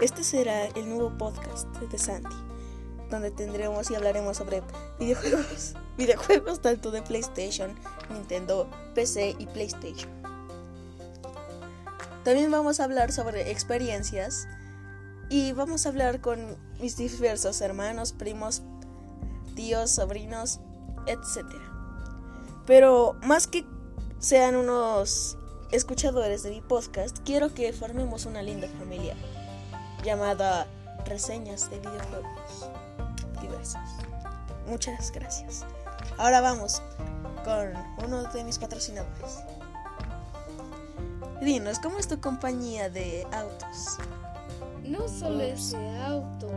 Este 0.00 0.24
será 0.24 0.64
el 0.64 0.88
nuevo 0.88 1.10
podcast 1.18 1.68
de 1.76 1.98
Santi, 1.98 2.34
donde 3.10 3.30
tendremos 3.30 3.90
y 3.90 3.94
hablaremos 3.94 4.38
sobre 4.38 4.62
videojuegos, 4.98 5.74
videojuegos 5.98 6.62
tanto 6.62 6.90
de 6.90 7.02
PlayStation, 7.02 7.74
Nintendo, 8.10 8.66
PC 8.94 9.36
y 9.38 9.44
PlayStation. 9.44 10.10
También 12.24 12.50
vamos 12.50 12.80
a 12.80 12.84
hablar 12.84 13.12
sobre 13.12 13.50
experiencias 13.50 14.48
y 15.28 15.52
vamos 15.52 15.84
a 15.84 15.90
hablar 15.90 16.22
con 16.22 16.56
mis 16.80 16.96
diversos 16.96 17.60
hermanos, 17.60 18.14
primos, 18.14 18.62
tíos, 19.54 19.90
sobrinos, 19.90 20.60
etc. 21.08 21.44
Pero 22.64 23.16
más 23.22 23.46
que 23.46 23.66
sean 24.18 24.56
unos 24.56 25.36
escuchadores 25.72 26.42
de 26.42 26.52
mi 26.52 26.62
podcast, 26.62 27.18
quiero 27.22 27.52
que 27.52 27.70
formemos 27.74 28.24
una 28.24 28.40
linda 28.40 28.66
familia 28.78 29.14
llamada 30.02 30.66
Reseñas 31.04 31.70
de 31.70 31.78
Videojuegos 31.78 32.70
Diversos. 33.40 33.80
Muchas 34.66 35.10
gracias. 35.12 35.64
Ahora 36.18 36.40
vamos 36.40 36.82
con 37.44 37.72
uno 38.04 38.24
de 38.24 38.44
mis 38.44 38.58
patrocinadores. 38.58 39.40
Dinos, 41.40 41.78
¿cómo 41.78 41.98
es 41.98 42.06
tu 42.06 42.20
compañía 42.20 42.90
de 42.90 43.26
autos? 43.32 43.98
No 44.84 45.08
solo 45.08 45.40
es 45.40 45.72
de 45.72 45.98
auto. 46.02 46.48